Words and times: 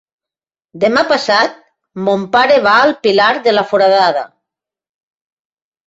Demà 0.83 1.03
passat 1.11 1.59
mon 2.09 2.25
pare 2.37 2.57
va 2.71 2.75
al 2.89 2.97
Pilar 3.07 3.31
de 3.49 3.57
la 3.57 3.69
Foradada. 3.75 4.29